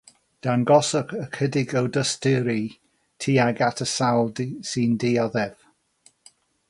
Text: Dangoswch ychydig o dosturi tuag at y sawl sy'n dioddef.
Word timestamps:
Dangoswch 0.45 1.11
ychydig 1.17 1.75
o 1.81 1.83
dosturi 1.97 2.63
tuag 3.27 3.61
at 3.69 3.85
y 3.85 3.87
sawl 3.93 4.33
sy'n 4.71 4.97
dioddef. 5.05 5.55